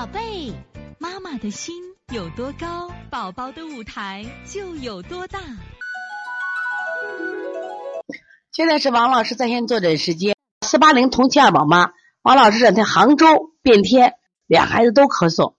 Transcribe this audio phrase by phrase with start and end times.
[0.00, 0.50] 宝贝，
[0.98, 1.74] 妈妈的心
[2.10, 5.38] 有多高，宝宝的舞台就有多大。
[8.50, 11.92] 现在是王老师在线坐诊时间，四八零同期二宝妈，
[12.22, 14.14] 王老师这天杭州变天，
[14.46, 15.52] 俩孩子都咳嗽，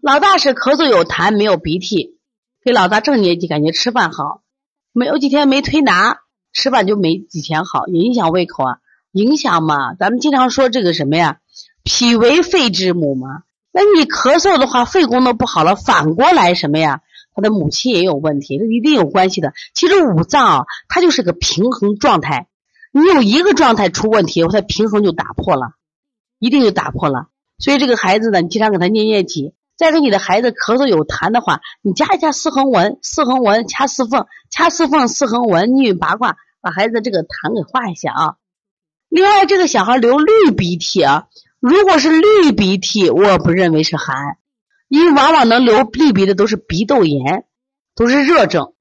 [0.00, 2.20] 老大是咳嗽有痰，没有鼻涕，
[2.62, 4.44] 给老大正年纪，感觉吃饭好，
[4.92, 6.20] 没有几天没推拿，
[6.52, 8.78] 吃饭就没以前好，影响胃口啊，
[9.10, 11.40] 影响嘛，咱们经常说这个什么呀？
[11.84, 17.02] 脾为肺之母嘛，那你咳嗽的话，肺功能不好了，反过来什么呀？
[17.34, 19.52] 他的母亲也有问题，这一定有关系的。
[19.74, 22.48] 其实五脏啊，它就是个平衡状态，
[22.90, 25.72] 你有一个状态出问题，它平衡就打破了，
[26.38, 27.28] 一定就打破了。
[27.58, 29.54] 所以这个孩子呢，你经常给他念念体。
[29.76, 38.36] 再给你的孩子咳嗽有痰的话，你加一下四横纹，四横纹掐四缝，掐四缝四横纹，逆运八卦，把孩子这个痰给化一下啊。
[39.08, 41.26] 另外，这个小孩流绿鼻涕啊。
[41.66, 44.36] 如果是绿鼻涕，我不认为是寒，
[44.86, 47.46] 因为往往能流绿鼻的都是鼻窦炎，
[47.94, 48.74] 都是热症。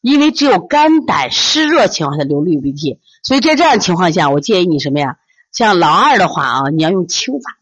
[0.00, 5.18] 因为只有肝胆湿热情况下流绿鼻涕，所以在这样情况下，我建议你什么呀？
[5.52, 7.58] 像老二的话啊，你要用清法。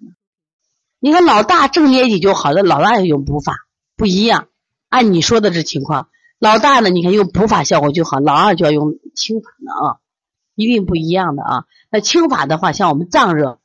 [1.01, 3.57] 你看老大正年纪就好了，老大要用补法
[3.97, 4.47] 不一样。
[4.89, 9.97] 按你说的这情况，老大呢，你看用补法效果就好，老二就要用清法的啊，
[10.55, 11.65] 一定不一样的啊。
[11.91, 13.58] 那清法的话，像我们脏热。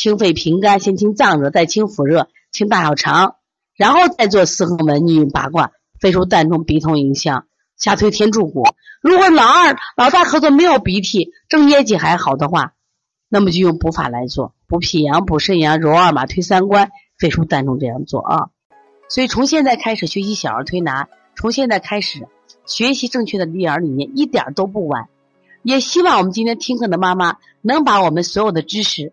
[0.00, 3.34] 清肺平肝，先清脏热，再清腑热，清大小肠，
[3.76, 7.44] 然后再做四横纹、逆运八卦、肺腧膻中、鼻通迎香、
[7.76, 8.64] 下推天柱骨。
[9.02, 12.72] 如果老二、老大咳嗽没有鼻涕，正捏脊还好的话，
[13.28, 18.48] 那么就用补法来做，补脾阳、补肾阳、揉二马、推三关、肺腧膻中这样做啊。
[19.10, 22.26] 所以从现在开始学习小儿推拿，从现在开始
[22.64, 25.08] 学习正确的育儿理念，一点都不晚。
[25.62, 29.12] 也希望我们今天听课的妈妈能把我们所有的知识。